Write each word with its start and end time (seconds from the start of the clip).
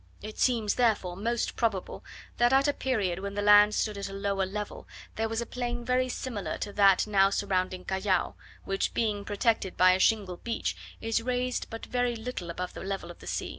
It 0.23 0.39
seems, 0.39 0.73
therefore, 0.73 1.15
most 1.15 1.55
probable 1.55 2.03
that 2.37 2.51
at 2.51 2.67
a 2.67 2.73
period 2.73 3.19
when 3.19 3.35
the 3.35 3.43
land 3.43 3.75
stood 3.75 3.99
at 3.99 4.09
a 4.09 4.13
lower 4.13 4.47
level 4.47 4.87
there 5.15 5.29
was 5.29 5.41
a 5.41 5.45
plain 5.45 5.85
very 5.85 6.09
similar 6.09 6.57
to 6.57 6.73
that 6.73 7.05
now 7.05 7.29
surrounding 7.29 7.85
Callao, 7.85 8.33
which 8.63 8.95
being 8.95 9.23
protected 9.23 9.77
by 9.77 9.91
a 9.91 9.99
shingle 9.99 10.37
beach, 10.37 10.75
is 11.01 11.21
raised 11.21 11.69
but 11.69 11.85
very 11.85 12.15
little 12.15 12.49
above 12.49 12.73
the 12.73 12.81
level 12.81 13.11
of 13.11 13.19
the 13.19 13.27
sea. 13.27 13.49